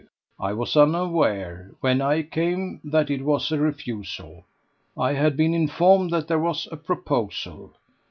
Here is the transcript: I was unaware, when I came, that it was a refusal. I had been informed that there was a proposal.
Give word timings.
I 0.39 0.53
was 0.53 0.75
unaware, 0.75 1.69
when 1.81 2.01
I 2.01 2.23
came, 2.23 2.81
that 2.83 3.11
it 3.11 3.23
was 3.23 3.51
a 3.51 3.59
refusal. 3.59 4.45
I 4.97 5.13
had 5.13 5.37
been 5.37 5.53
informed 5.53 6.09
that 6.09 6.27
there 6.27 6.39
was 6.39 6.67
a 6.71 6.75
proposal. 6.75 7.75